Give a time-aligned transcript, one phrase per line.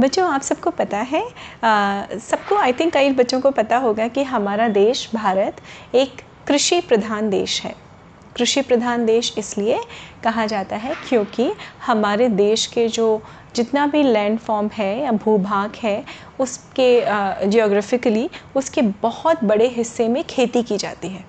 [0.00, 1.22] बच्चों, आप सबको पता है
[2.20, 5.56] सबको आई थिंक कई बच्चों को पता होगा कि हमारा देश भारत
[5.94, 7.74] एक कृषि प्रधान देश है।
[8.36, 9.80] कृषि प्रधान देश इसलिए
[10.24, 11.52] कहा जाता है क्योंकि
[11.86, 13.22] हमारे देश के जो
[13.56, 16.04] जितना भी लैंड फॉर्म है या भूभाग है,
[16.40, 21.24] उसके जियोग्राफिकली उसके बहुत बड़े हिस्से में खेती की जाती है।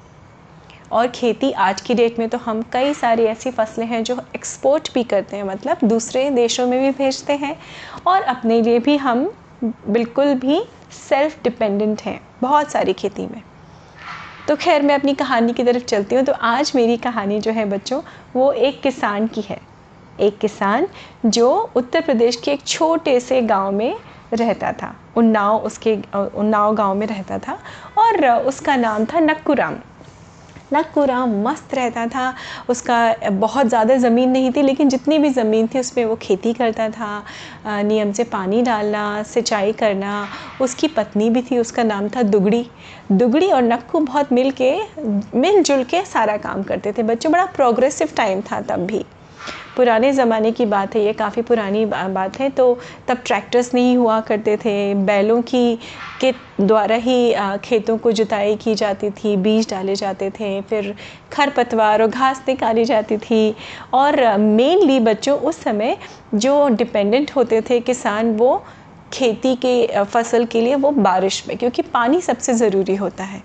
[0.91, 4.93] और खेती आज की डेट में तो हम कई सारी ऐसी फ़सलें हैं जो एक्सपोर्ट
[4.93, 7.55] भी करते हैं मतलब दूसरे देशों में भी भेजते हैं
[8.07, 9.25] और अपने लिए भी हम
[9.63, 13.41] बिल्कुल भी सेल्फ डिपेंडेंट हैं, बहुत सारी खेती में।
[14.47, 17.65] तो खैर, मैं अपनी कहानी की तरफ़ चलती हूँ। तो आज मेरी कहानी जो है
[17.65, 18.01] बच्चों,
[18.35, 19.59] वो एक किसान की है।
[20.19, 20.87] एक किसान
[21.25, 23.95] जो उत्तर प्रदेश के एक छोटे से गाँव में
[24.33, 27.57] रहता था। उन्नाव उसके, उन्नाव गाँव में रहता था
[27.97, 29.75] और उसका नाम था नक्कूराम।
[30.73, 32.33] नक्कूराम मस्त रहता था।
[32.69, 36.89] उसका बहुत ज़्यादा ज़मीन नहीं थी, लेकिन जितनी भी ज़मीन थी उसमें वो खेती करता
[36.89, 37.23] था।
[37.67, 40.27] नियम से पानी डालना, सिंचाई करना,
[40.61, 42.65] उसकी पत्नी भी थी, उसका नाम था दुगड़ी।
[43.11, 44.75] दुगड़ी और नक्कू बहुत मिल के
[45.35, 49.05] मिलजुल के सारा काम करते थे। बच्चों, बड़ा प्रोग्रेसिव टाइम था तब भी।
[49.75, 52.77] पुराने ज़माने की बात है, ये काफ़ी पुरानी बात है। तो
[53.07, 55.75] तब ट्रैक्टर्स नहीं हुआ करते थे, बैलों की,
[56.21, 60.93] के द्वारा ही खेतों को जुताई की जाती थी, बीज डाले जाते थे, फिर
[61.31, 63.55] खरपतवार और घास निकाली जाती थी।
[63.93, 65.97] और मेनली बच्चों उस समय
[66.35, 68.63] जो डिपेंडेंट होते थे किसान, वो
[69.13, 73.41] खेती के फ़सल के लिए वो बारिश में, क्योंकि पानी सबसे ज़रूरी होता है।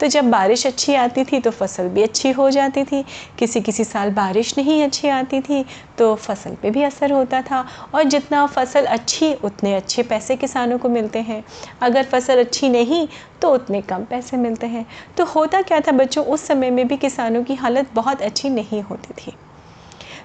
[0.00, 3.02] तो जब बारिश अच्छी आती थी तो फ़सल भी अच्छी हो जाती थी।
[3.38, 5.64] किसी किसी साल बारिश नहीं अच्छी आती थी
[5.98, 10.78] तो फ़सल पे भी असर होता था। और जितना फ़सल अच्छी, उतने अच्छे पैसे किसानों
[10.78, 11.42] को मिलते हैं।
[11.82, 13.06] अगर फ़सल अच्छी नहीं
[13.42, 16.96] तो उतने कम पैसे मिलते हैं। तो होता क्या था बच्चों, उस समय में भी
[16.96, 19.36] किसानों की हालत बहुत अच्छी नहीं होती थी।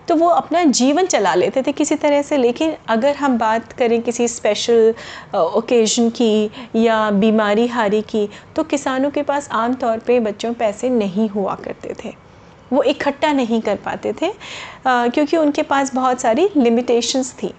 [0.08, 4.02] तो वो अपना जीवन चला लेते थे किसी तरह से। लेकिन अगर हम बात करें
[4.02, 4.94] किसी स्पेशल
[5.36, 10.90] ओकेजन की या बीमारी हारी की तो किसानों के पास आम तौर पे बच्चों पैसे
[10.90, 12.14] नहीं हुआ करते थे।
[12.74, 14.32] वो इकट्ठा नहीं कर पाते थे
[14.88, 17.54] आ, क्योंकि उनके पास बहुत सारी लिमिटेशंस थी।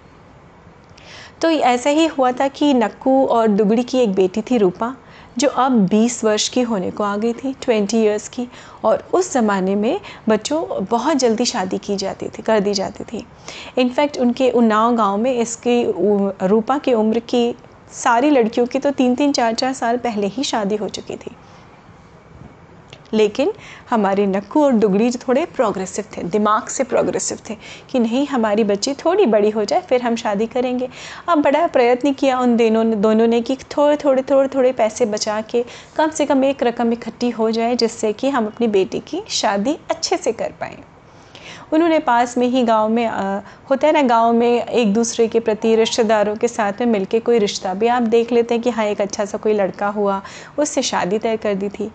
[1.43, 4.95] तो ऐसा ही हुआ था कि नक्कू और दुगड़ी की एक बेटी थी रूपा।
[5.39, 8.47] जो अब 20 वर्ष की होने को आ गई थी 20 इयर्स की,
[8.85, 13.25] और उस ज़माने में बच्चों बहुत जल्दी शादी की जाती थी, कर दी जाती थी।
[13.79, 15.85] इनफैक्ट उनके उन्नाव गाँव में इसकी
[16.47, 17.55] रूपा की उम्र की
[17.95, 21.31] सारी लड़कियों की तो तीन तीन चार चार साल पहले ही शादी हो चुकी थी।
[23.15, 23.53] लेकिन
[23.91, 27.57] हमारे नक्कू और दुगड़ी जो थोड़े प्रोग्रेसिव थे दिमाग से प्रोग्रेसिव थे
[27.91, 30.89] कि नहीं हमारी बच्ची थोड़ी बड़ी हो जाए फिर हम शादी करेंगे।
[31.29, 35.07] अब बड़ा प्रयत्न किया उन दोनों ने दोनों ने कि थोड़े थोड़े थोड़े थोड़े पैसे
[35.07, 35.65] बचा के
[35.97, 39.79] कम से कम एक रकम इकट्ठी हो जाए जिससे कि हम अपनी बेटी की शादी
[39.91, 40.77] अच्छे से कर पाएँ।
[41.73, 45.41] उन्होंने पास में ही गाँव में आ, होता है ना गाँव में एक दूसरे के
[45.41, 48.85] प्रति रिश्तेदारों के साथ में मिलके कोई रिश्ता भी आप देख लेते हैं कि हाँ
[48.85, 50.21] एक अच्छा सा कोई लड़का हुआ
[50.59, 51.91] उससे शादी तय कर दी थी।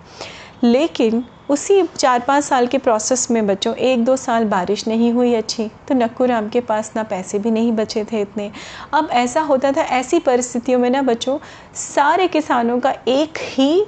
[0.63, 5.33] लेकिन उसी चार पाँच साल के प्रोसेस में बच्चों, एक दो साल बारिश नहीं हुई
[5.33, 8.51] अच्छी तो नक्कू राम के पास ना पैसे भी नहीं बचे थे इतने।
[8.93, 11.37] अब ऐसा होता था, ऐसी परिस्थितियों में ना बच्चों,
[11.75, 13.85] सारे किसानों का एक ही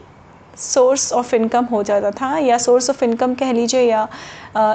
[0.57, 4.07] सोर्स ऑफ़ इनकम हो जाता था, या सोर्स ऑफ़ इनकम कह लीजिए, या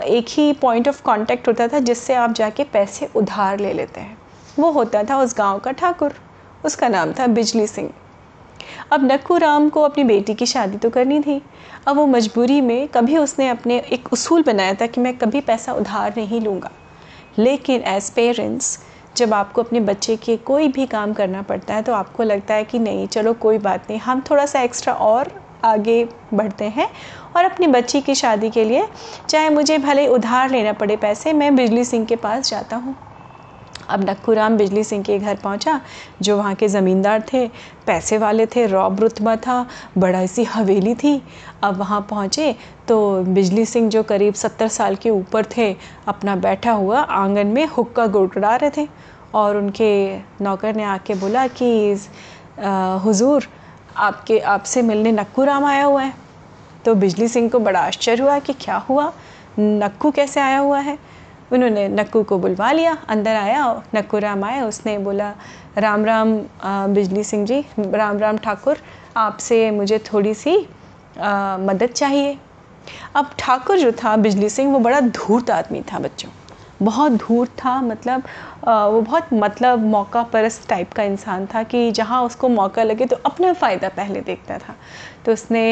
[0.05, 4.17] एक ही पॉइंट ऑफ़ कांटेक्ट होता था जिससे आप जाके पैसे उधार ले लेते हैं।
[4.59, 6.15] वो होता था उस गाँव का ठाकुर,
[6.65, 7.91] उसका नाम था बिजली सिंह।
[8.93, 11.41] अब नक्कू राम को अपनी बेटी की शादी तो करनी थी।
[11.89, 15.73] अब वो मजबूरी में कभी उसने अपने एक उसूल बनाया था कि मैं कभी पैसा
[15.73, 16.71] उधार नहीं लूँगा।
[17.39, 18.79] लेकिन एज पेरेंट्स
[19.17, 22.65] जब आपको अपने बच्चे के कोई भी काम करना पड़ता है तो आपको लगता है
[22.65, 25.31] कि नहीं, चलो कोई बात नहीं, हम थोड़ा सा एक्स्ट्रा और
[25.65, 26.05] आगे
[26.35, 26.89] बढ़ते हैं
[27.37, 28.87] और अपनी बच्ची की शादी के लिए,
[29.29, 32.95] चाहे मुझे भले उधार लेना पड़े पैसे, मैं बिजली सिंह के पास जाता हूँ।
[33.91, 35.81] अब नक्खूराम बिजली सिंह के घर पहुँचा,
[36.23, 37.47] जो वहाँ के ज़मींदार थे,
[37.87, 39.67] पैसे वाले थे, रौब रुतबा था,
[39.99, 41.23] बड़ा सी हवेली थी।
[41.65, 42.55] अब वहाँ पहुँचे
[42.89, 45.75] तो बिजली सिंह जो करीब सत्तर साल के ऊपर थे,
[46.09, 48.89] अपना बैठा हुआ आँगन में हुक्का गुड़गुड़ा रहे थे
[49.35, 51.71] और उनके नौकर ने आके बोला कि
[53.05, 53.49] हुजूर,
[53.97, 56.13] आपके, आपसे मिलने नक्कू राम आया हुआ है।
[56.85, 59.13] तो बिजली सिंह को बड़ा आश्चर्य हुआ कि क्या हुआ?
[59.59, 60.99] नक्कू कैसे आया हुआ है?
[61.53, 63.65] उन्होंने नक्कू को बुलवा लिया अंदर आया
[63.95, 65.35] नक्कू राम आया उसने बोला
[65.79, 66.39] राम राम
[66.95, 68.79] बिजली सिंह जी राम राम ठाकुर
[69.17, 70.57] आपसे मुझे थोड़ी सी
[71.21, 72.37] आ, मदद चाहिए।
[73.17, 76.31] अब ठाकुर जो था बिजली सिंह वो बड़ा धूर्त आदमी था बच्चों।
[76.83, 78.23] बहुत धूर्त था मतलब
[78.69, 83.07] आ, वो बहुत मतलब मौका परस्त टाइप का इंसान था कि जहाँ उसको मौका लगे
[83.07, 84.75] तो अपना फ़ायदा पहले देखता था।
[85.25, 85.65] तो उसने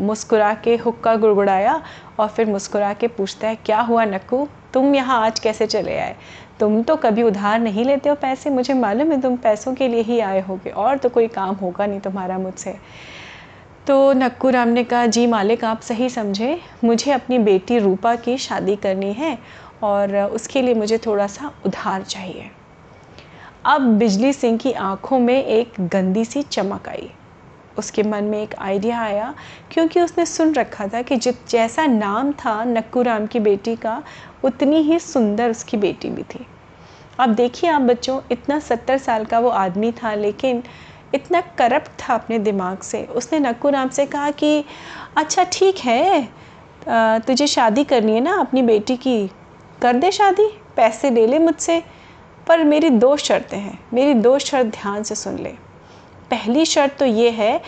[0.00, 1.82] मुस्कुरा के हुक्का गुड़गुड़ाया
[2.18, 4.46] और फिर मुस्कुरा के पूछता है क्या हुआ नक्कू?
[4.74, 6.16] तुम यहाँ आज कैसे चले आए?
[6.60, 10.02] तुम तो कभी उधार नहीं लेते हो पैसे। मुझे मालूम है तुम पैसों के लिए
[10.02, 12.76] ही आए होगे। और तो कोई काम होगा नहीं तुम्हारा मुझसे।
[13.86, 18.36] तो नक्कू राम ने कहा, जी मालिक, आप सही समझे। मुझे अपनी बेटी रूपा की
[18.38, 19.38] शादी करनी है
[19.82, 22.50] और उसके लिए मुझे थोड़ा सा उधार चाहिए
[23.66, 27.10] अब बिजली सिंह की आँखों में एक गंदी सी चमक आई।
[27.78, 29.34] उसके मन में एक आइडिया आया,
[29.72, 34.02] क्योंकि उसने सुन रखा था कि जित, जैसा नाम था नक्कू राम की बेटी का,
[34.44, 36.46] उतनी ही सुंदर उसकी बेटी भी थी।
[37.18, 40.62] अब देखिए आप बच्चों, इतना सत्तर साल का वो आदमी था, लेकिन
[41.14, 44.64] इतना करप्ट था अपने दिमाग से। उसने नक्कू राम से कहा कि
[45.16, 46.28] अच्छा ठीक है
[47.26, 49.26] तुझे शादी करनी है ना अपनी बेटी की?
[49.82, 50.46] कर दे शादी,
[50.76, 51.82] पैसे ले ले मुझसे,
[52.46, 55.54] पर मेरी दो शर्तें हैं, मेरी दो शर्त ध्यान से सुन ले।
[56.30, 57.60] पहली शर्त तो ये है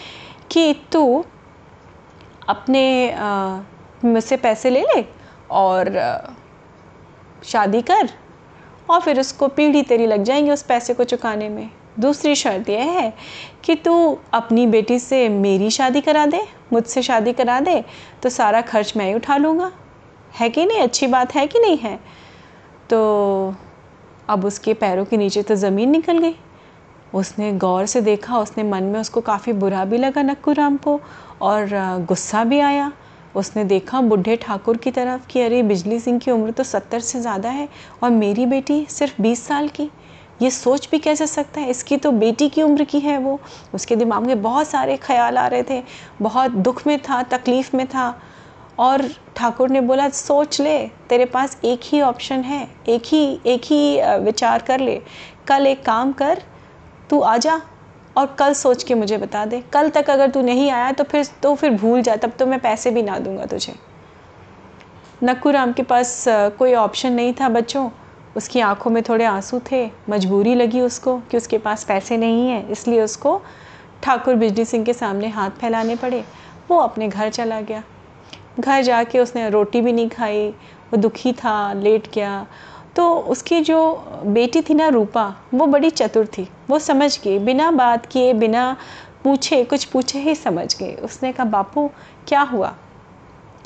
[0.51, 1.25] कि तू
[2.49, 2.85] अपने
[4.05, 5.05] मुझसे पैसे ले ले
[5.51, 5.91] और
[7.45, 8.09] शादी कर
[8.91, 11.71] और फिर उसको पीढ़ी तेरी लग जाएँगी उस पैसे को चुकाने में।
[12.01, 13.13] दूसरी शर्त यह है
[13.65, 16.41] कि तू अपनी बेटी से मेरी शादी करा दे,
[16.73, 17.83] मुझसे शादी करा दे
[18.23, 19.71] तो सारा खर्च मैं ही उठा लूँगा।
[20.35, 20.81] है कि नहीं?
[20.81, 21.99] अच्छी बात है कि नहीं है?
[22.91, 23.55] तो
[24.29, 26.35] अब उसके पैरों के नीचे तो ज़मीन निकल गई।
[27.15, 31.01] उसने गौर से देखा, उसने मन में उसको काफ़ी बुरा भी लगा नक्कू राम को
[31.43, 31.69] और
[32.09, 32.93] गुस्सा भी आया।
[33.35, 37.21] उसने देखा बुढ़े ठाकुर की तरफ़ कि अरे, बिजली सिंह की उम्र तो सत्तर से
[37.21, 37.69] ज़्यादा है
[38.03, 39.91] और मेरी बेटी सिर्फ़ बीस साल की।
[40.43, 41.71] ये सोच भी कैसे सकता है?
[41.71, 43.39] इसकी तो बेटी की उम्र की है वो।
[43.75, 45.83] उसके दिमाग में बहुत सारे ख्याल आ रहे थे।
[46.23, 48.15] बहुत दुख में था, तकलीफ़ में था।
[48.79, 49.03] और
[49.37, 50.79] ठाकुर ने बोला, सोच ले,
[51.09, 55.01] तेरे पास एक ही ऑप्शन है, एक ही एक ही विचार कर ले।
[55.49, 56.43] कल एक काम कर
[57.13, 57.61] तू आ जा
[58.17, 61.27] और कल सोच के मुझे बता दे। कल तक अगर तू नहीं आया तो फिर
[61.43, 63.75] तो फिर भूल जा, तब तो मैं पैसे भी ना दूँगा तुझे।
[65.25, 66.25] नक्कू राम के पास
[66.59, 67.89] कोई ऑप्शन नहीं था बच्चों।
[68.37, 72.69] उसकी आँखों में थोड़े आँसू थे। मजबूरी लगी उसको कि उसके पास पैसे नहीं हैं।
[72.69, 73.41] इसलिए उसको
[74.03, 76.25] ठाकुर बिजली सिंह के सामने हाथ फैलाने पड़े।
[76.71, 77.83] वो अपने घर चला गया।
[78.61, 82.47] घर जाके उसने रोटी भी नहीं खाई। वो दुखी था, लेट गया।
[82.97, 87.71] तो उसकी जो बेटी थी ना रूपा, वो बड़ी चतुर थी। वो समझ गई, बिना
[87.71, 88.77] बात किए, बिना
[89.25, 91.91] पूछे, कुछ पूछे ही समझ गई। उसने कहा, बापू,
[92.29, 92.75] क्या हुआ?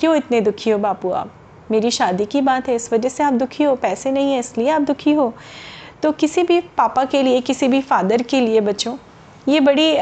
[0.00, 1.32] क्यों इतने दुखी हो बापू आप?
[1.70, 4.70] मेरी शादी की बात है, इस वजह से आप दुखी हो, पैसे नहीं है, इसलिए
[4.70, 5.34] आप दुखी हो।
[6.02, 8.96] तो किसी भी पापा के लिए, किसी भी फादर के लिए बच्चों,
[9.48, 9.96] ये बड़ी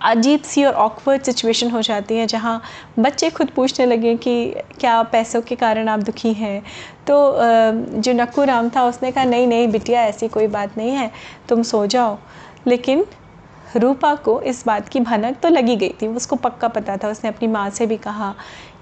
[0.00, 2.60] अजीब सी और ऑकवर्ड सिचुएशन हो जाती है जहाँ
[2.98, 4.34] बच्चे खुद पूछने लगे कि
[4.80, 6.62] क्या पैसों के कारण आप दुखी हैं?
[7.06, 7.36] तो
[8.00, 11.10] जो नक्कू राम था, उसने कहा, नहीं नहीं, बिटिया, ऐसी कोई बात नहीं है,
[11.48, 12.18] तुम सो जाओ।
[12.66, 13.04] लेकिन
[13.76, 17.30] रूपा को इस बात की भनक तो लगी गई थी, उसको पक्का पता था। उसने
[17.30, 18.34] अपनी माँ से भी कहा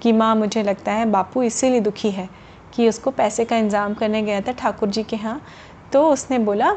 [0.02, 2.28] कि, माँ, मुझे लगता है बापू इसीलिए दुखी है
[2.74, 5.40] कि उसको पैसे का इंतज़ाम करने गया था ठाकुर जी के यहाँ।
[5.92, 6.76] तो उसने बोला,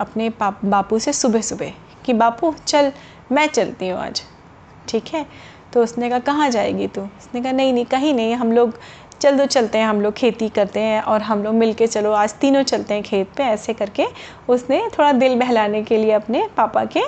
[0.00, 1.72] अपने बापू से सुबह सुबह
[2.04, 2.92] कि, बापू, चल
[3.32, 4.22] मैं चलती हूँ आज।
[4.88, 5.24] ठीक है?
[5.72, 7.00] तो उसने कहा, कहाँ जाएगी तू?
[7.00, 8.78] उसने कहा, नहीं नहीं, कहीं नहीं, हम लोग
[9.20, 12.12] चल दो चलते हैं, हम लोग खेती करते हैं और हम लोग मिल के चलो,
[12.12, 14.06] आज तीनों चलते हैं खेत पे, ऐसे करके
[14.48, 17.02] उसने थोड़ा दिल बहलाने के लिए अपने पापा के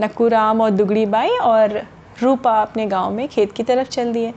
[0.00, 1.82] नक्कू राम और दुगड़ी बाई और
[2.22, 4.32] रूपा अपने गाँव में खेत की तरफ़ चल दिए।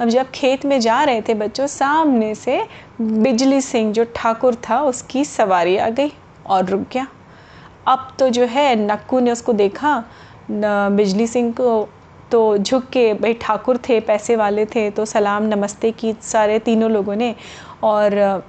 [0.00, 2.62] अब जब खेत में जा रहे थे बच्चों, सामने से
[3.00, 6.12] बिजली सिंह जो ठाकुर था, उसकी सवारी आ गई
[6.46, 7.06] और रुक गया।
[7.86, 10.02] अब तो जो है, नक्कू ने उसको देखा
[10.50, 11.88] बिजली सिंह को
[12.30, 16.90] तो झुक के, भाई ठाकुर थे, पैसे वाले थे तो सलाम, नमस्ते की सारे तीनों
[16.90, 17.34] लोगों ने।
[17.84, 18.42] और,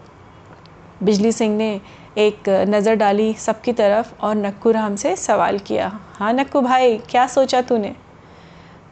[1.04, 1.80] बिजली सिंह ने
[2.18, 7.26] एक नज़र डाली सबकी तरफ़ और नक्कू राम से सवाल किया हाँ नक्कू भाई, क्या
[7.28, 7.94] सोचा तूने?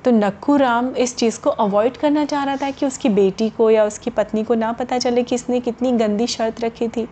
[0.06, 3.70] तो नक्कू राम इस चीज़ को अवॉइड करना चाह रहा था कि उसकी बेटी को
[3.72, 7.08] या उसकी पत्नी को ना पता चले कि इसने कितनी गंदी शर्त रखी थी।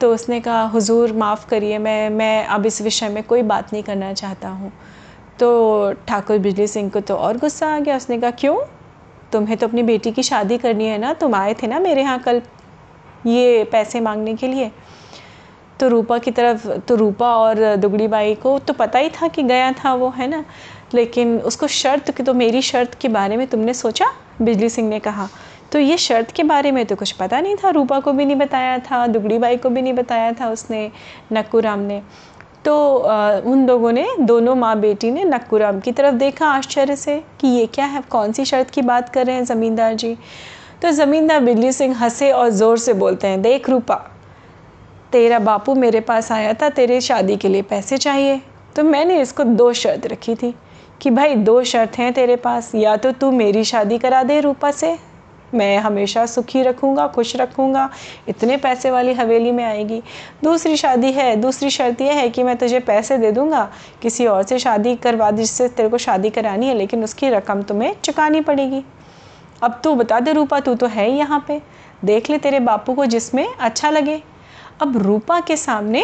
[0.00, 3.82] तो उसने कहा, हुजूर, माफ़ करिए, मैं मैं अब इस विषय में कोई बात नहीं
[3.82, 4.72] करना चाहता हूँ।
[5.38, 8.56] तो ठाकुर बिजली सिंह को तो और गुस्सा आ गया। उसने कहा, क्यों?
[9.32, 11.12] तुम्हें तो अपनी बेटी की शादी करनी है ना?
[11.12, 12.42] तुम आए थे ना मेरे यहाँ कल
[13.26, 14.70] ये पैसे मांगने के लिए?
[15.80, 19.42] तो रूपा की तरफ़ तो रूपा और दुगड़ी बाई को तो पता ही था कि
[19.42, 20.44] गया था वो, है ना?
[20.94, 24.06] लेकिन उसको शर्त कि तो मेरी शर्त के बारे में तुमने सोचा?
[24.42, 25.28] बिजली सिंह ने कहा
[25.72, 28.36] तो ये शर्त के बारे में तो कुछ पता नहीं था। रूपा को भी नहीं
[28.36, 30.90] बताया था दुगड़ी बाई को भी नहीं बताया था उसने
[31.32, 32.02] नक्कू राम ने।
[32.64, 36.96] तो आ, उन लोगों ने दोनों माँ बेटी ने नक्कू राम की तरफ़ देखा आश्चर्य
[36.96, 40.16] से कि ये क्या है कौन सी शर्त की बात कर रहे हैं ज़मींदार जी।
[40.82, 43.94] तो ज़मींदार बिल्ली सिंह हंसे और ज़ोर से बोलते हैं देख रूपा
[45.12, 48.40] तेरा बापू मेरे पास आया था तेरे शादी के लिए पैसे चाहिए।
[48.76, 50.54] तो मैंने इसको दो शर्त रखी थी
[51.00, 54.70] कि भाई दो शर्त हैं तेरे पास या तो तू मेरी शादी करा दे रूपा
[54.70, 54.96] से
[55.54, 57.88] मैं हमेशा सुखी रखूँगा, खुश रखूँगा,
[58.28, 60.02] इतने पैसे वाली हवेली में आएगी।
[60.44, 63.68] दूसरी शादी है, दूसरी शर्त यह है कि मैं तुझे पैसे दे दूँगा,
[64.02, 67.94] किसी और से शादी करवा, जिससे तेरे को शादी करानी है, लेकिन उसकी रकम तुम्हें
[68.04, 68.84] चुकानी पड़ेगी।
[69.62, 71.60] अब तू बता दे, रूपा, तू तो है ही यहाँ पे।
[72.04, 74.22] देख ले तेरे बापू को जिसमें अच्छा लगे।
[74.82, 76.02] अब रूपा के सामने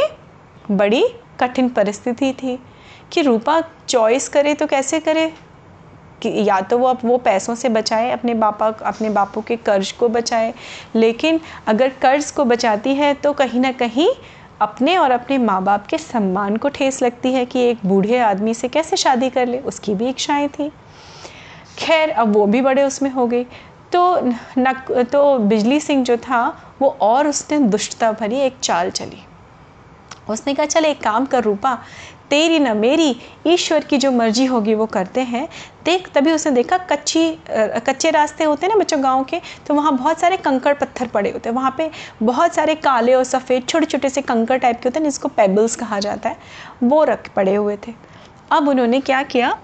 [0.71, 1.05] बड़ी
[1.41, 2.59] कठिन परिस्थिति थी
[3.13, 5.33] कि रूपा चॉइस करे तो कैसे करे?
[6.23, 9.93] कि या तो वो अब वो पैसों से बचाए, अपने बापा, अपने बापू के कर्ज
[9.93, 10.53] को बचाए।
[10.95, 14.09] लेकिन अगर कर्ज को बचाती है तो कहीं ना कहीं
[14.61, 18.55] अपने और अपने माँ बाप के सम्मान को ठेस लगती है कि एक बूढ़े आदमी
[18.55, 20.71] से कैसे शादी कर ले। उसकी भी इच्छाएँ थी।
[21.79, 23.45] खैर, अब वो भी बड़े उसमें हो गई
[23.93, 24.21] तो
[24.59, 26.47] नक तो बिजली सिंह जो था,
[26.81, 29.23] वो और उसने दुष्टता भरी एक चाल चली।
[30.29, 31.79] उसने कहा, चल, एक काम कर रूपा
[32.31, 33.17] तेरी न मेरी,
[33.47, 35.47] ईश्वर की जो मर्ज़ी होगी वो करते हैं।
[35.85, 39.97] देख, तभी उसने देखा कच्ची कच्चे रास्ते होते हैं ना बच्चों गाँव के तो वहाँ
[39.97, 41.91] बहुत सारे कंकड़ पत्थर पड़े होते हैं। वहाँ पे
[42.23, 45.77] बहुत सारे काले और सफ़ेद छोटे छोटे से कंकड़ टाइप के होते हैं, जिसको पेबल्स
[45.77, 46.37] कहा जाता है,
[46.83, 47.95] वो रख, पड़े हुए थे।
[48.53, 49.57] अब उन्होंने क्या किया?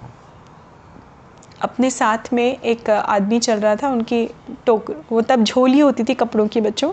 [1.62, 4.28] अपने साथ में एक आदमी चल रहा था, उनकी
[4.66, 6.92] टोक, वो तब झोली होती थी कपड़ों की बच्चों,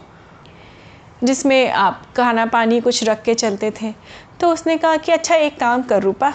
[1.23, 3.93] जिसमें आप खाना पानी कुछ रख के चलते थे।
[4.39, 6.33] तो उसने कहा कि अच्छा एक काम कर रूपा,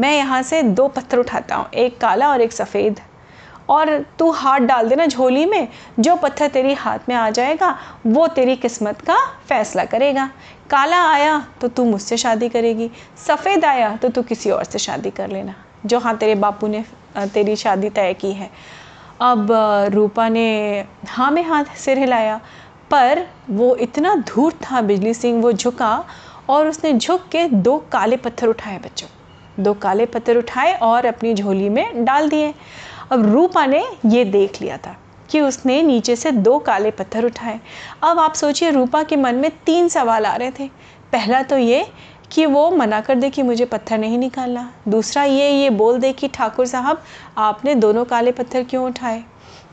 [0.00, 3.00] मैं यहाँ से दो पत्थर उठाता हूँ, एक काला और एक सफ़ेद।
[3.68, 5.68] और तू हाथ डाल देना झोली में,
[5.98, 9.16] जो पत्थर तेरी हाथ में आ जाएगा, वो तेरी किस्मत का
[9.48, 10.28] फैसला करेगा।
[10.70, 12.90] काला आया तो तू मुझसे शादी करेगी,
[13.26, 15.54] सफ़ेद आया तो तू किसी और से शादी कर लेना,
[15.86, 16.84] जो हाँ तेरे बापू ने
[17.34, 18.50] तेरी शादी तय की है।
[19.20, 19.48] अब
[19.92, 22.40] रूपा ने हाँ में हाथ सिर हिलाया,
[22.90, 26.04] पर वो इतना धूर्त था बिजली सिंह, वो झुका
[26.48, 29.08] और उसने झुक के दो काले पत्थर उठाए बच्चों।
[29.62, 32.54] दो काले पत्थर उठाए और अपनी झोली में डाल दिए।
[33.12, 34.96] अब रूपा ने ये देख लिया था
[35.30, 37.60] कि उसने नीचे से दो काले पत्थर उठाए।
[38.02, 40.70] अब आप सोचिए, रूपा के मन में तीन सवाल आ रहे थे।
[41.12, 41.86] पहला तो ये
[42.32, 46.12] कि वो मना कर दे कि मुझे पत्थर नहीं निकालना। दूसरा ये ये बोल दे
[46.12, 47.02] कि, ठाकुर साहब,
[47.38, 49.24] आपने दोनों काले पत्थर क्यों उठाए?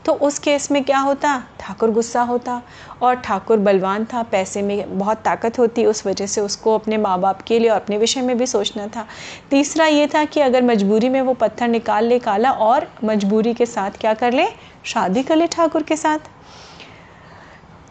[0.04, 1.42] तो उस केस में क्या होता?
[1.60, 2.62] ठाकुर गुस्सा होता
[3.02, 7.20] और ठाकुर बलवान था, पैसे में बहुत ताकत होती, उस वजह से उसको अपने माँ
[7.20, 9.06] बाप के लिए और अपने विषय में भी सोचना था।
[9.50, 13.66] तीसरा ये था कि अगर मजबूरी में वो पत्थर निकाल ले, काला और मजबूरी के
[13.66, 14.46] साथ क्या कर ले?
[14.84, 16.18] शादी कर ले ठाकुर के साथ।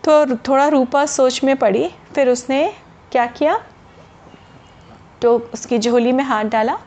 [0.03, 2.73] तो थोड़ा रूपा सोच में पड़ी, फिर उसने
[3.11, 3.59] क्या किया?
[5.21, 6.77] तो उसकी झोली में हाथ डाला।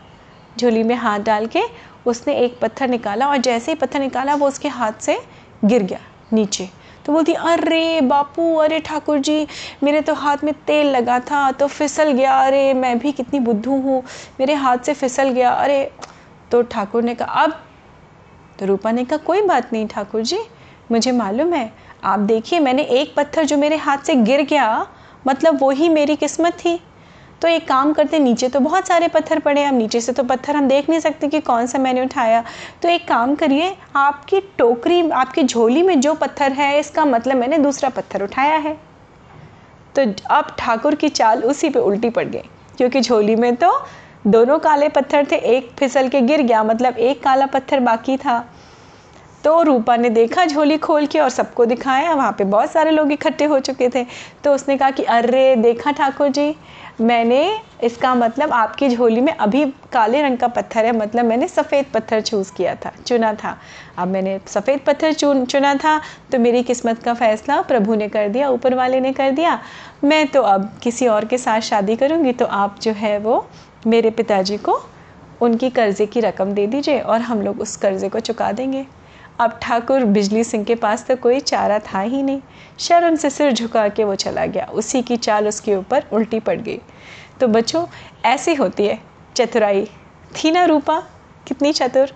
[0.59, 1.61] झोली में हाथ डाल के
[2.07, 5.19] उसने एक पत्थर निकाला और जैसे ही पत्थर निकाला, वो उसके हाथ से
[5.65, 6.01] गिर गया
[6.33, 6.69] नीचे।
[7.07, 9.47] तो बोलती, अरे बापू, अरे ठाकुर जी,
[9.83, 13.81] मेरे तो हाथ में तेल लगा था तो फिसल गया। अरे मैं भी कितनी बुद्धू
[13.81, 14.03] हूँ,
[14.41, 15.91] मेरे हाथ से फिसल गया। अरे
[16.51, 17.61] तो ठाकुर ने कहा, अब
[18.59, 20.39] तो रूपा ने कहा, कोई बात नहीं ठाकुर जी,
[20.91, 21.71] मुझे मालूम है।
[22.05, 24.87] आप देखिए, मैंने एक पत्थर जो मेरे हाथ से गिर गया
[25.27, 26.81] मतलब वही मेरी किस्मत थी।
[27.43, 30.57] तो एक काम करते, नीचे तो बहुत सारे पत्थर पड़े अब नीचे से तो पत्थर
[30.57, 32.43] हम देख नहीं सकते कि कौन सा मैंने उठाया।
[32.83, 37.59] तो एक काम करिए, आपकी टोकरी, आपकी झोली में जो पत्थर है, इसका मतलब मैंने
[37.59, 38.77] दूसरा पत्थर उठाया है।
[39.95, 43.73] तो अब ठाकुर की चाल उसी पे उल्टी पड़ गई, क्योंकि झोली में तो
[44.27, 48.45] दोनों काले पत्थर थे, एक फिसल के गिर गया मतलब एक काला पत्थर बाकी था।
[49.45, 53.13] तो रूपा ने देखा झोली खोल के और सबको दिखाया। वहाँ पे बहुत सारे लोग
[53.13, 54.05] इकट्ठे हो चुके थे।
[54.45, 56.55] तो उसने कहा कि, अरे, देखा ठाकुर जी,
[57.01, 61.87] मैंने इसका मतलब आपकी झोली में अभी काले रंग का पत्थर है। मतलब मैंने सफ़ेद
[61.95, 63.57] पत्थर चूज़ किया था, चुना था।
[63.99, 66.01] अब मैंने सफ़ेद पत्थर चुन, चुना था
[66.33, 69.59] तो मेरी किस्मत का फ़ैसला प्रभु ने कर दिया, ऊपर वाले ने कर दिया।
[70.05, 73.47] मैं तो अब किसी और के साथ शादी करूँगी तो आप जो है वो
[73.87, 74.81] मेरे पिताजी को
[75.41, 78.87] उनकी कर्ज़े की रकम दे दीजिए और हम लोग उस कर्ज़े को चुका देंगे।
[79.41, 82.41] अब ठाकुर बिजली सिंह के पास तो कोई चारा था ही नहीं।
[82.79, 86.61] शर्म से सिर झुका के वो चला गया। उसी की चाल उसके ऊपर उल्टी पड़
[86.61, 86.81] गई।
[87.41, 87.87] तो बच्चों,
[88.25, 88.99] ऐसी होती है,
[89.37, 89.87] चतुराई।
[90.37, 91.03] थी ना रूपा?
[91.49, 92.12] कितनी चतुर?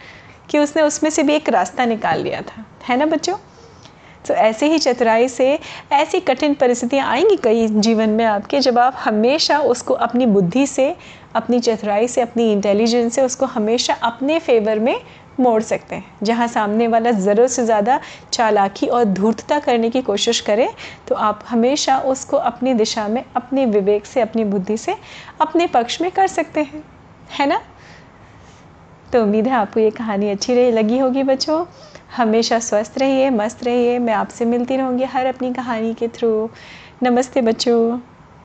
[0.51, 3.37] कि उसने उसमें से भी एक रास्ता निकाल लिया था। है ना बच्चों?
[4.29, 5.59] तो ऐसे ही चतुराई से
[5.93, 10.97] ऐसी कठिन परिस्थितियाँ आएँगी कई जीवन में आपके, जब आप हमेशा उसको अपनी बुद्धि से,
[11.35, 15.01] अपनी चतुराई से, अपनी इंटेलिजेंस से उसको हमेशा अपने फेवर में
[15.39, 18.01] मोड़ सकते हैं। जहाँ सामने वाला ज़रूरत से ज़्यादा
[18.33, 20.69] चालाकी और धूर्तता करने की कोशिश करे
[21.09, 24.97] तो आप हमेशा उसको अपनी दिशा में, अपने विवेक से, अपनी बुद्धि से,
[25.41, 26.83] अपने पक्ष में कर सकते हैं।
[27.31, 27.61] है ना?
[29.13, 31.65] तो उम्मीद है आपको ये कहानी अच्छी रही, लगी होगी बच्चों।
[32.17, 36.51] हमेशा स्वस्थ रहिए, मस्त रहिए। मैं आपसे मिलती रहूँगी हर अपनी कहानी के थ्रू।
[37.03, 38.16] नमस्ते बच्चों।